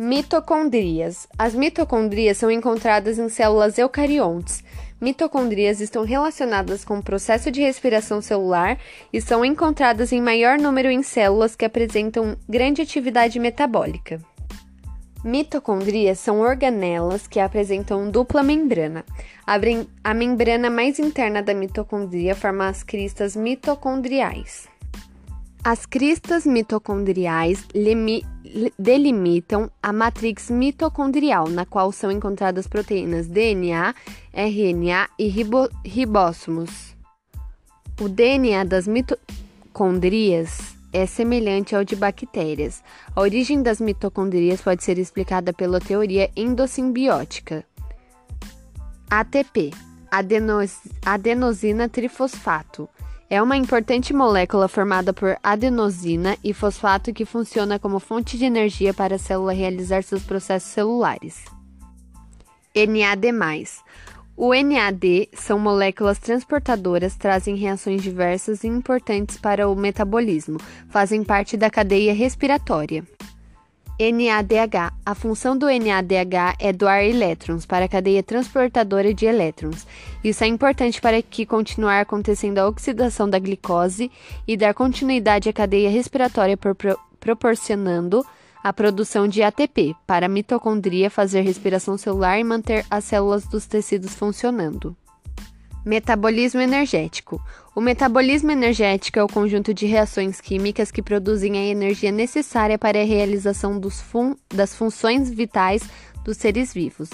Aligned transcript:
Mitocondrias. 0.00 1.26
As 1.36 1.56
mitocondrias 1.56 2.36
são 2.36 2.48
encontradas 2.48 3.18
em 3.18 3.28
células 3.28 3.78
eucariontes. 3.78 4.62
Mitocondrias 5.00 5.80
estão 5.80 6.04
relacionadas 6.04 6.84
com 6.84 6.98
o 6.98 7.02
processo 7.02 7.50
de 7.50 7.60
respiração 7.60 8.22
celular 8.22 8.78
e 9.12 9.20
são 9.20 9.44
encontradas 9.44 10.12
em 10.12 10.22
maior 10.22 10.56
número 10.56 10.88
em 10.88 11.02
células 11.02 11.56
que 11.56 11.64
apresentam 11.64 12.36
grande 12.48 12.80
atividade 12.80 13.40
metabólica. 13.40 14.20
Mitocondrias 15.24 16.20
são 16.20 16.38
organelas 16.38 17.26
que 17.26 17.40
apresentam 17.40 18.08
dupla 18.08 18.44
membrana. 18.44 19.04
A 20.04 20.14
membrana 20.14 20.70
mais 20.70 21.00
interna 21.00 21.42
da 21.42 21.52
mitocondria 21.52 22.36
forma 22.36 22.68
as 22.68 22.84
cristas 22.84 23.34
mitocondriais. 23.34 24.68
As 25.64 25.84
cristas 25.84 26.46
mitocondriais 26.46 27.66
delimitam 28.78 29.70
a 29.82 29.92
matrix 29.92 30.48
mitocondrial, 30.50 31.48
na 31.48 31.66
qual 31.66 31.90
são 31.92 32.10
encontradas 32.10 32.66
proteínas 32.66 33.26
DNA, 33.26 33.94
RNA 34.32 35.08
e 35.18 35.26
ribo. 35.26 35.68
O 38.00 38.08
DNA 38.08 38.64
das 38.64 38.86
mitocondrias 38.86 40.76
é 40.92 41.04
semelhante 41.04 41.74
ao 41.74 41.84
de 41.84 41.96
bactérias. 41.96 42.82
A 43.14 43.20
origem 43.20 43.62
das 43.62 43.80
mitocondrias 43.80 44.60
pode 44.60 44.84
ser 44.84 44.96
explicada 44.98 45.52
pela 45.52 45.80
teoria 45.80 46.30
endossimbiótica. 46.36 47.64
ATP, 49.10 49.72
adenos 50.10 50.78
adenosina 51.04 51.88
trifosfato 51.88 52.88
é 53.30 53.42
uma 53.42 53.56
importante 53.56 54.14
molécula 54.14 54.68
formada 54.68 55.12
por 55.12 55.36
adenosina 55.42 56.36
e 56.42 56.54
fosfato 56.54 57.12
que 57.12 57.26
funciona 57.26 57.78
como 57.78 58.00
fonte 58.00 58.38
de 58.38 58.44
energia 58.44 58.94
para 58.94 59.16
a 59.16 59.18
célula 59.18 59.52
realizar 59.52 60.02
seus 60.02 60.22
processos 60.22 60.70
celulares. 60.70 61.44
NAD+. 62.74 63.28
O 64.34 64.54
NAD 64.54 65.28
são 65.34 65.58
moléculas 65.58 66.18
transportadoras, 66.18 67.16
trazem 67.16 67.56
reações 67.56 68.02
diversas 68.02 68.62
e 68.62 68.68
importantes 68.68 69.36
para 69.36 69.68
o 69.68 69.74
metabolismo, 69.74 70.58
fazem 70.88 71.24
parte 71.24 71.56
da 71.56 71.68
cadeia 71.68 72.14
respiratória. 72.14 73.04
NADH. 73.98 74.92
A 75.04 75.14
função 75.14 75.58
do 75.58 75.66
NADH 75.66 76.56
é 76.60 76.72
doar 76.72 77.04
elétrons 77.04 77.66
para 77.66 77.86
a 77.86 77.88
cadeia 77.88 78.22
transportadora 78.22 79.12
de 79.12 79.26
elétrons. 79.26 79.86
Isso 80.22 80.44
é 80.44 80.46
importante 80.46 81.00
para 81.00 81.20
que 81.20 81.44
continuar 81.44 82.00
acontecendo 82.00 82.58
a 82.58 82.68
oxidação 82.68 83.28
da 83.28 83.38
glicose 83.38 84.10
e 84.46 84.56
dar 84.56 84.72
continuidade 84.72 85.48
à 85.48 85.52
cadeia 85.52 85.90
respiratória 85.90 86.56
pro 86.56 86.76
proporcionando 87.18 88.24
a 88.62 88.72
produção 88.72 89.26
de 89.26 89.42
ATP 89.42 89.94
para 90.06 90.26
a 90.26 90.28
mitocondria 90.28 91.10
fazer 91.10 91.40
respiração 91.40 91.98
celular 91.98 92.38
e 92.38 92.44
manter 92.44 92.86
as 92.88 93.04
células 93.04 93.44
dos 93.46 93.66
tecidos 93.66 94.14
funcionando. 94.14 94.96
Metabolismo 95.84 96.60
energético. 96.60 97.40
O 97.78 97.80
metabolismo 97.80 98.50
energético 98.50 99.20
é 99.20 99.22
o 99.22 99.28
conjunto 99.28 99.72
de 99.72 99.86
reações 99.86 100.40
químicas 100.40 100.90
que 100.90 101.00
produzem 101.00 101.56
a 101.56 101.64
energia 101.64 102.10
necessária 102.10 102.76
para 102.76 103.00
a 103.00 103.04
realização 103.04 103.80
fun 103.88 104.34
das 104.52 104.74
funções 104.74 105.30
vitais 105.30 105.88
dos 106.24 106.38
seres 106.38 106.74
vivos. 106.74 107.08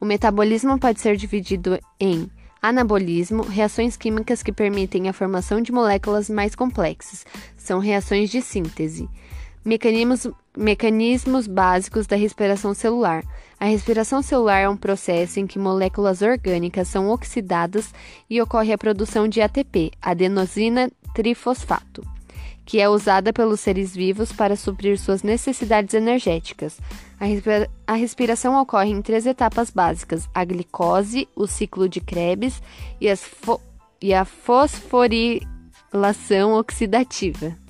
O 0.00 0.04
metabolismo 0.04 0.76
pode 0.76 1.00
ser 1.00 1.16
dividido 1.16 1.78
em 2.00 2.28
anabolismo, 2.60 3.44
reações 3.44 3.96
químicas 3.96 4.42
que 4.42 4.50
permitem 4.50 5.08
a 5.08 5.12
formação 5.12 5.60
de 5.60 5.70
moléculas 5.70 6.28
mais 6.28 6.52
complexas, 6.56 7.24
são 7.56 7.78
reações 7.78 8.28
de 8.28 8.42
síntese. 8.42 9.08
Mecanismos, 9.68 10.26
mecanismos 10.56 11.46
básicos 11.46 12.06
da 12.06 12.16
respiração 12.16 12.72
celular. 12.72 13.22
A 13.60 13.66
respiração 13.66 14.22
celular 14.22 14.60
é 14.60 14.68
um 14.68 14.78
processo 14.78 15.40
em 15.40 15.46
que 15.46 15.58
moléculas 15.58 16.22
orgânicas 16.22 16.88
são 16.88 17.10
oxidadas 17.10 17.92
e 18.30 18.40
ocorre 18.40 18.72
a 18.72 18.78
produção 18.78 19.28
de 19.28 19.42
ATP, 19.42 19.90
adenosina 20.00 20.90
trifosfato, 21.12 22.02
que 22.64 22.80
é 22.80 22.88
usada 22.88 23.30
pelos 23.30 23.60
seres 23.60 23.94
vivos 23.94 24.32
para 24.32 24.56
suprir 24.56 24.98
suas 24.98 25.22
necessidades 25.22 25.92
energéticas. 25.92 26.80
A, 27.20 27.26
respira 27.26 27.68
a 27.86 27.92
respiração 27.92 28.58
ocorre 28.58 28.88
em 28.88 29.02
três 29.02 29.26
etapas 29.26 29.68
básicas: 29.68 30.26
a 30.32 30.46
glicose, 30.46 31.28
o 31.36 31.46
ciclo 31.46 31.90
de 31.90 32.00
Krebs 32.00 32.62
e, 32.98 33.06
e 34.00 34.14
a 34.14 34.24
fosforilação 34.24 36.54
oxidativa. 36.54 37.67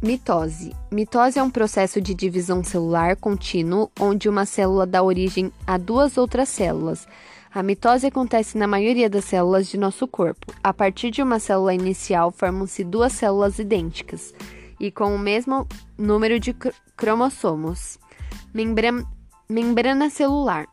Mitose. 0.00 0.76
Mitose 0.92 1.40
é 1.40 1.42
um 1.42 1.50
processo 1.50 2.00
de 2.00 2.14
divisão 2.14 2.62
celular 2.62 3.16
contínuo 3.16 3.90
onde 3.98 4.28
uma 4.28 4.46
célula 4.46 4.86
dá 4.86 5.02
origem 5.02 5.52
a 5.66 5.76
duas 5.76 6.16
outras 6.16 6.48
células. 6.48 7.08
A 7.52 7.64
mitose 7.64 8.06
acontece 8.06 8.56
na 8.56 8.68
maioria 8.68 9.10
das 9.10 9.24
células 9.24 9.66
de 9.66 9.76
nosso 9.76 10.06
corpo. 10.06 10.54
A 10.62 10.72
partir 10.72 11.10
de 11.10 11.20
uma 11.20 11.40
célula 11.40 11.74
inicial, 11.74 12.30
formam-se 12.30 12.84
duas 12.84 13.12
células 13.12 13.58
idênticas 13.58 14.32
e 14.78 14.92
com 14.92 15.12
o 15.12 15.18
mesmo 15.18 15.66
número 15.98 16.38
de 16.38 16.52
cr 16.52 16.72
cromossomos. 16.96 17.98
Membra 18.54 19.04
membrana 19.48 20.10
celular. 20.10 20.68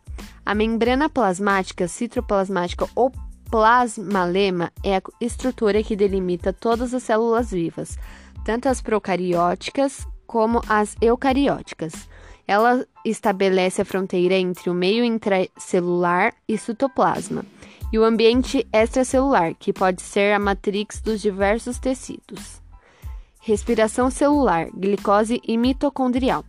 A 0.46 0.54
membrana 0.54 1.10
plasmática, 1.10 1.88
citoplasmática 1.88 2.88
ou 2.94 3.12
plasmalema 3.50 4.72
é 4.84 4.98
a 4.98 5.02
estrutura 5.20 5.82
que 5.82 5.96
delimita 5.96 6.54
todas 6.54 6.94
as 6.94 7.02
células 7.02 7.50
vivas 7.50 7.98
tanto 8.46 8.70
as 8.70 8.80
procarióticas 8.80 10.08
como 10.28 10.62
as 10.70 10.96
eucarióticas. 11.02 12.08
Ela 12.48 12.86
estabelece 13.04 13.82
a 13.82 13.86
fronteira 13.86 14.36
entre 14.36 14.70
o 14.70 14.74
meio 14.74 15.04
intracelular 15.04 16.34
e 16.48 16.58
citoplasma 16.58 17.44
e 17.92 17.98
o 17.98 18.04
ambiente 18.04 18.68
extracelular, 18.72 19.56
que 19.56 19.74
pode 19.74 20.02
ser 20.02 20.34
a 20.34 20.40
matrix 20.40 21.02
dos 21.02 21.22
diversos 21.22 21.80
tecidos. 21.80 22.62
Respiração 23.42 24.12
celular, 24.12 24.70
glicose 24.76 25.42
e 25.48 25.58
mitocondrial. 25.58 26.46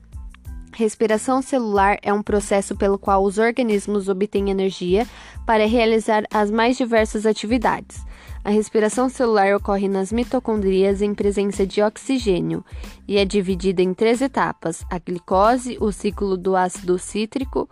Respiração 0.72 1.40
celular 1.40 1.98
é 2.02 2.12
um 2.12 2.22
processo 2.22 2.76
pelo 2.76 2.98
qual 2.98 3.24
os 3.24 3.38
organismos 3.38 4.08
obtêm 4.08 4.50
energia 4.50 5.06
para 5.46 5.66
realizar 5.66 6.24
as 6.30 6.50
mais 6.50 6.76
diversas 6.76 7.24
atividades. 7.24 8.04
A 8.46 8.50
respiração 8.50 9.08
celular 9.08 9.56
ocorre 9.56 9.88
nas 9.88 10.12
mitocondrias 10.12 11.02
em 11.02 11.12
presença 11.12 11.66
de 11.66 11.82
oxigênio 11.82 12.64
e 13.08 13.16
é 13.16 13.24
dividida 13.24 13.82
em 13.82 13.92
três 13.92 14.22
etapas: 14.22 14.84
a 14.88 15.00
glicose, 15.00 15.76
o 15.80 15.90
ciclo 15.90 16.36
do 16.36 16.54
ácido 16.54 16.96
cítrico 16.96 17.68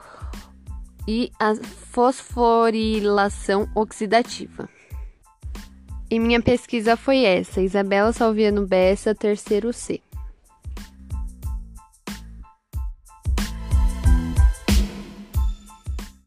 e 1.06 1.30
a 1.38 1.54
fosforilação 1.54 3.68
oxidativa. 3.72 4.68
E 6.10 6.18
minha 6.18 6.42
pesquisa 6.42 6.96
foi 6.96 7.22
essa, 7.22 7.62
Isabela 7.62 8.12
Salviano 8.12 8.66
Bessa, 8.66 9.14
terceiro 9.14 9.72
C. 9.72 10.02